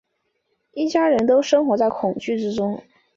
[0.71, 2.81] 一家人都生活在恐惧之中